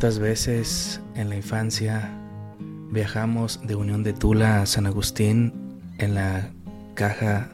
[0.00, 2.10] ¿Cuántas veces en la infancia
[2.90, 5.52] viajamos de Unión de Tula a San Agustín
[5.98, 6.48] en la
[6.94, 7.50] caja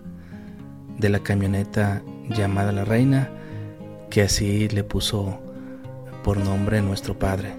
[0.96, 3.28] de la camioneta llamada La Reina,
[4.10, 5.40] que así le puso
[6.22, 7.56] por nombre nuestro Padre?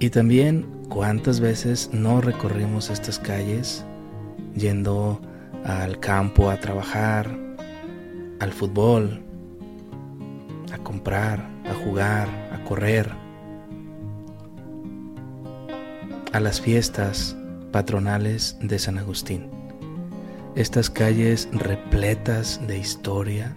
[0.00, 3.84] Y también cuántas veces no recorrimos estas calles
[4.56, 5.20] yendo
[5.66, 7.28] al campo a trabajar,
[8.40, 9.22] al fútbol,
[10.72, 13.10] a comprar, a jugar, a correr,
[16.32, 17.36] a las fiestas
[17.72, 19.50] patronales de San Agustín.
[20.54, 23.56] Estas calles repletas de historia,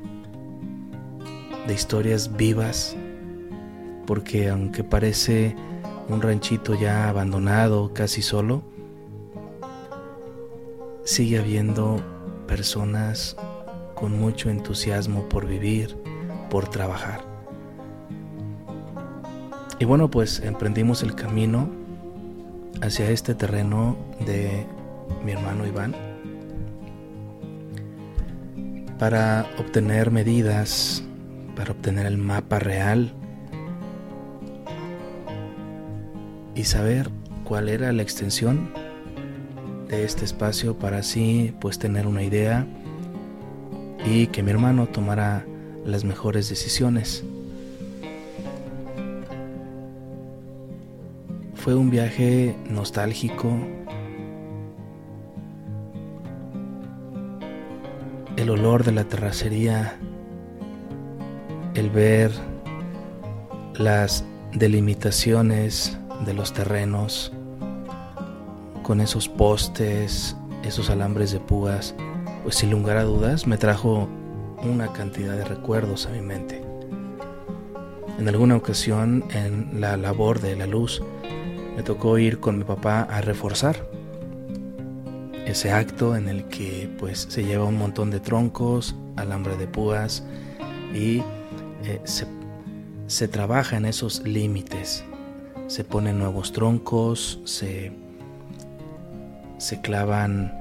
[1.68, 2.96] de historias vivas,
[4.08, 5.56] porque aunque parece
[6.08, 8.64] un ranchito ya abandonado, casi solo,
[11.04, 12.02] sigue habiendo
[12.48, 13.36] personas
[13.94, 15.98] con mucho entusiasmo por vivir,
[16.50, 17.35] por trabajar.
[19.80, 21.70] Y bueno, pues emprendimos el camino
[22.82, 24.66] hacia este terreno de
[25.24, 25.94] mi hermano Iván
[28.98, 31.04] para obtener medidas,
[31.56, 33.14] para obtener el mapa real
[36.56, 37.10] y saber
[37.44, 38.72] cuál era la extensión
[39.90, 42.66] de este espacio para así pues tener una idea
[44.06, 45.46] y que mi hermano tomara
[45.86, 47.26] las mejores decisiones.
[51.66, 53.50] Fue un viaje nostálgico.
[58.38, 59.98] El olor de la terracería,
[61.74, 62.32] el ver
[63.80, 67.34] las delimitaciones de los terrenos
[68.84, 71.96] con esos postes, esos alambres de púas,
[72.44, 74.08] pues sin lugar a dudas me trajo
[74.62, 76.64] una cantidad de recuerdos a mi mente.
[78.20, 81.02] En alguna ocasión en la labor de la luz
[81.76, 83.88] me tocó ir con mi papá a reforzar
[85.46, 90.24] ese acto en el que pues se lleva un montón de troncos, alambre de púas
[90.94, 91.22] y
[91.84, 92.02] eh,
[93.08, 95.04] se, trabaja en esos límites.
[95.68, 97.92] Se ponen nuevos troncos, se,
[99.58, 100.52] se clavan,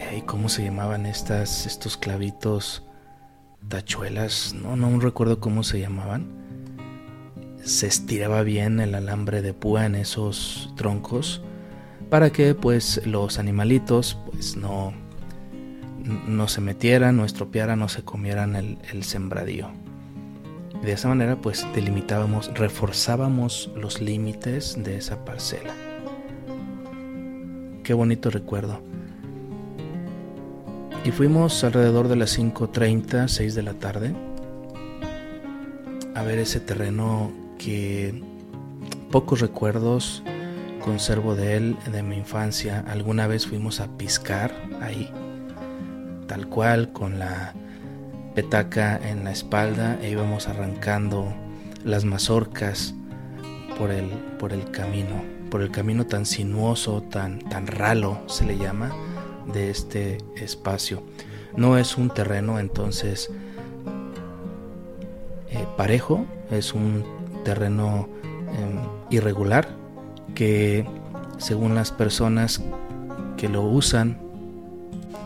[0.00, 2.84] eh, ¿cómo se llamaban estas, estos clavitos?
[3.68, 6.45] Tachuelas, no, no recuerdo cómo se llamaban
[7.66, 11.42] se estiraba bien el alambre de púa en esos troncos
[12.08, 14.94] para que pues los animalitos pues no,
[16.26, 19.72] no se metieran, no estropearan, no se comieran el, el sembradío.
[20.80, 25.74] de esa manera pues delimitábamos, reforzábamos los límites de esa parcela.
[27.82, 28.80] Qué bonito recuerdo.
[31.04, 34.14] Y fuimos alrededor de las 5.30, 6 de la tarde
[36.14, 38.22] a ver ese terreno que
[39.10, 40.22] pocos recuerdos
[40.84, 42.84] conservo de él de mi infancia.
[42.88, 45.10] Alguna vez fuimos a piscar ahí,
[46.28, 47.54] tal cual, con la
[48.34, 51.34] petaca en la espalda e íbamos arrancando
[51.84, 52.94] las mazorcas
[53.78, 54.06] por el,
[54.38, 58.92] por el camino, por el camino tan sinuoso, tan, tan ralo se le llama,
[59.52, 61.02] de este espacio.
[61.56, 63.30] No es un terreno entonces
[65.50, 67.04] eh, parejo, es un
[67.46, 68.08] terreno
[68.58, 69.68] em, irregular
[70.34, 70.84] que
[71.38, 72.60] según las personas
[73.36, 74.18] que lo usan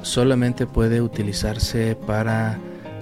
[0.02, 2.58] solamente puede utilizarse para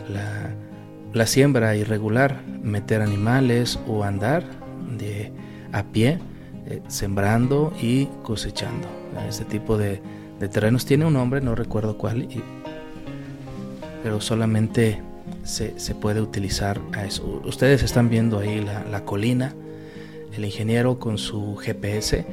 [0.08, 4.44] la, siembra irregular, meter animales o andar
[4.96, 5.32] de
[5.72, 6.20] a pie
[6.66, 8.86] eh, sembrando y cosechando.
[9.28, 10.00] Este tipo de,
[10.52, 12.28] terrenos tiene un nombre, no recuerdo cuál,
[14.04, 15.02] pero solamente
[15.44, 17.42] se, puede utilizar a eso.
[17.44, 19.54] Ustedes están viendo ahí la, colina,
[20.32, 22.26] el ingeniero con su GPS,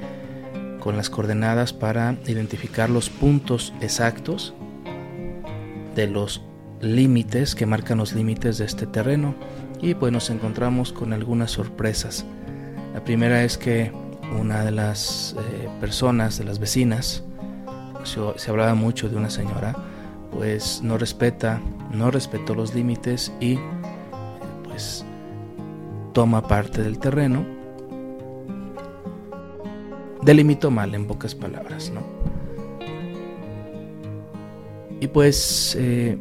[0.80, 4.54] con las coordenadas para identificar los puntos exactos
[5.96, 6.42] de los
[6.82, 9.34] límites que marcan los límites de este terreno
[9.82, 12.26] y pues nos encontramos con algunas sorpresas.
[12.94, 13.92] La primera es que
[14.40, 17.24] una de las eh, personas, de las vecinas,
[18.04, 19.76] se, hablaba mucho de una señora,
[20.32, 21.62] pues no respeta,
[21.98, 23.58] no respetó los límites y
[24.64, 25.06] pues
[26.14, 27.46] toma parte del terreno.
[30.22, 32.02] Delimitó mal, en pocas palabras, ¿no?
[35.00, 36.18] Y pues eh,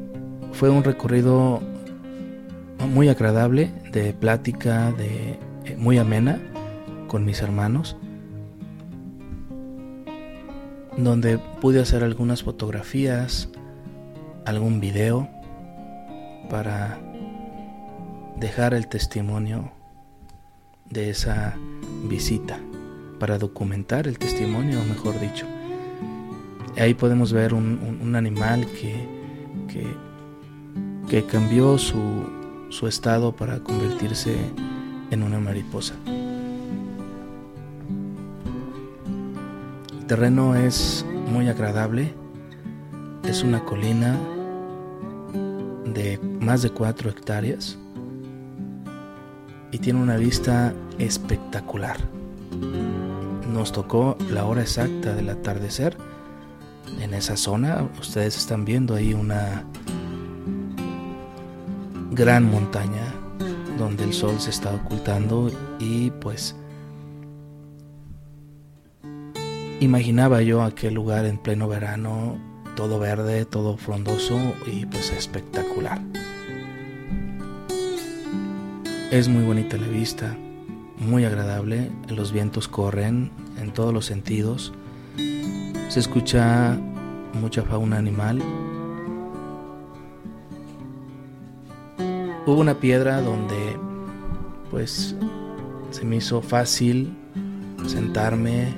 [0.52, 1.60] fue un recorrido
[2.92, 6.40] muy agradable, de plática, de eh, muy amena
[7.06, 7.96] con mis hermanos,
[10.98, 13.48] donde pude hacer algunas fotografías,
[14.44, 15.28] algún video
[16.48, 16.98] para
[18.36, 19.72] dejar el testimonio
[20.90, 21.56] de esa
[22.08, 22.58] visita,
[23.18, 25.46] para documentar el testimonio, mejor dicho.
[26.76, 29.08] Ahí podemos ver un, animal que,
[31.08, 32.26] que, cambió su,
[32.70, 34.36] su estado para convertirse
[35.10, 35.94] en una mariposa.
[39.92, 42.12] El terreno es muy agradable,
[43.24, 44.18] es una colina
[45.86, 47.78] de más de 4 hectáreas
[49.72, 51.96] y tiene una vista espectacular.
[53.52, 55.96] Nos tocó la hora exacta del atardecer
[57.00, 57.88] en esa zona.
[57.98, 59.64] Ustedes están viendo ahí una
[62.12, 63.14] gran montaña
[63.78, 65.50] donde el sol se está ocultando
[65.80, 66.54] y pues
[69.80, 72.38] imaginaba yo aquel lugar en pleno verano,
[72.76, 76.00] todo verde, todo frondoso y pues espectacular.
[79.14, 80.36] Es muy bonita la vista,
[80.98, 83.30] muy agradable, los vientos corren
[83.60, 84.72] en todos los sentidos,
[85.88, 86.76] se escucha
[87.34, 88.42] mucha fauna animal.
[92.44, 93.78] Hubo una piedra donde
[94.72, 95.14] pues
[95.92, 97.16] se me hizo fácil
[97.86, 98.74] sentarme,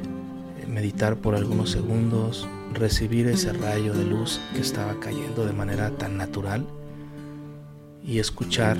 [0.68, 6.18] meditar por algunos segundos, recibir ese rayo de luz que estaba cayendo de manera tan
[6.18, 6.66] natural
[8.04, 8.76] y escuchar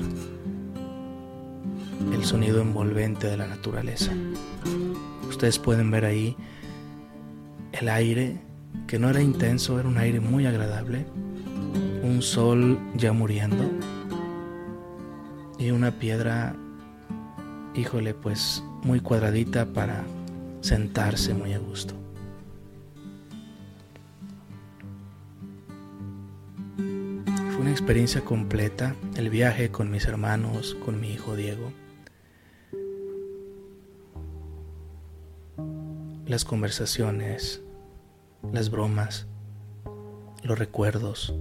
[2.13, 4.13] el sonido envolvente de la naturaleza.
[5.29, 6.37] Ustedes pueden ver ahí
[7.73, 8.41] el aire,
[8.87, 11.07] que no era intenso, era un aire muy agradable,
[12.03, 13.65] un sol ya muriendo
[15.59, 16.55] y una piedra,
[17.75, 20.05] híjole, pues muy cuadradita para
[20.61, 21.95] sentarse muy a gusto.
[26.77, 31.73] Fue una experiencia completa el viaje con mis hermanos, con mi hijo Diego.
[36.27, 37.63] Las conversaciones,
[38.53, 39.29] las bromas,
[40.43, 41.33] los recuerdos,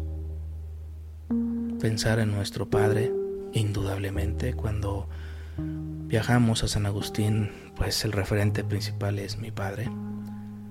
[1.79, 3.11] pensar en nuestro Padre,
[3.53, 5.09] indudablemente, cuando
[5.57, 9.89] viajamos a San Agustín, pues el referente principal es mi padre.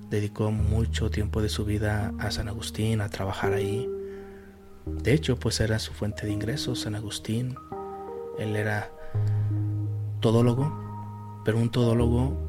[0.09, 3.85] Dedicó mucho tiempo de su vida a San Agustín, a trabajar ahí.
[4.85, 7.55] De hecho, pues era su fuente de ingresos, San Agustín.
[8.39, 8.89] Él era
[10.21, 12.44] todólogo, pero un todólogo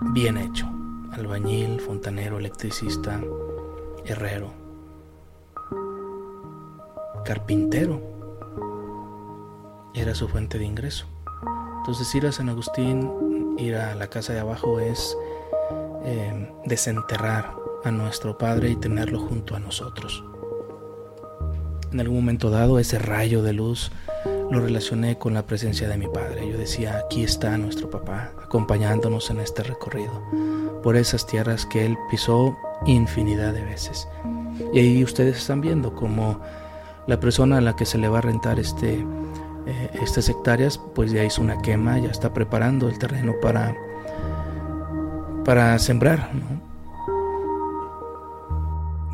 [0.00, 0.66] bien hecho.
[1.12, 3.20] Albañil, fontanero, electricista,
[4.04, 4.52] herrero,
[7.24, 8.00] carpintero.
[9.94, 11.06] Era su fuente de ingreso.
[11.78, 15.16] Entonces ir a San Agustín, ir a la casa de abajo es
[16.04, 17.54] em, desenterrar
[17.84, 20.24] a nuestro Padre y tenerlo junto a nosotros.
[21.92, 23.92] En algún momento dado ese rayo de luz
[24.54, 26.48] lo relacioné con la presencia de mi Padre.
[26.48, 30.22] Yo decía, aquí está nuestro papá acompañándonos en este recorrido
[30.82, 32.56] por esas tierras que Él pisó
[32.86, 34.06] infinidad de veces.
[34.72, 36.40] Y ahí ustedes están viendo como
[37.06, 39.04] la persona a la que se le va a rentar este
[39.66, 43.74] eh, estas hectáreas, pues ya hizo una quema, ya está preparando el terreno para,
[45.44, 46.30] para sembrar.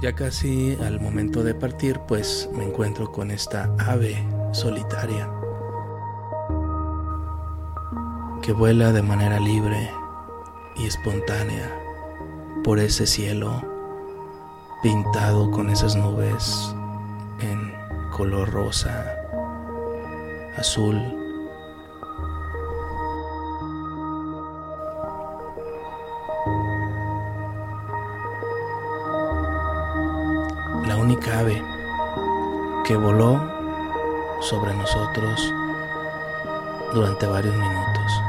[0.02, 4.16] Ya casi al momento de partir, pues me encuentro con esta ave
[4.52, 5.30] solitaria
[8.42, 9.90] que vuela de manera libre
[10.76, 11.70] y espontánea
[12.64, 13.62] por ese cielo
[14.82, 16.74] pintado con esas nubes
[17.40, 17.72] en
[18.10, 19.14] color rosa
[20.56, 20.96] azul.
[30.86, 31.62] La única ave
[32.84, 33.59] que voló
[34.40, 35.52] sobre nosotros
[36.92, 38.22] durante varios minutos.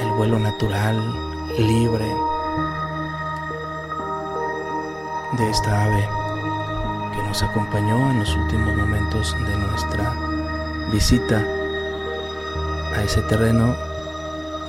[0.00, 0.96] El vuelo natural,
[1.58, 2.06] libre
[5.36, 6.24] de esta ave
[7.34, 10.14] nos acompañó en los últimos momentos de nuestra
[10.92, 11.44] visita
[12.94, 13.74] a ese terreno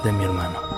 [0.04, 0.75] de mi hermano.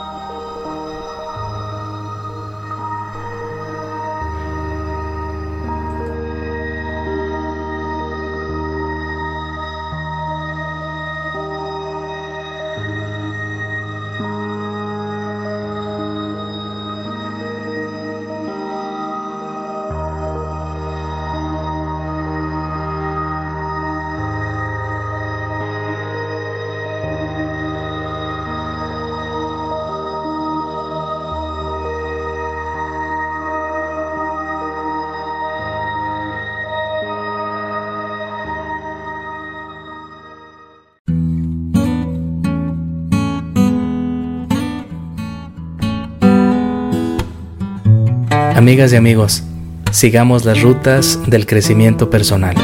[48.58, 49.44] Amigas y amigos,
[49.92, 52.56] sigamos las rutas del crecimiento personal.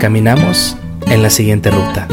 [0.00, 0.78] Caminamos
[1.08, 2.08] en la siguiente ruta.